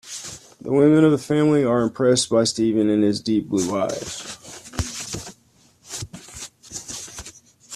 [0.61, 4.39] The women of the family are impressed by Stephen and his deep blue eyes.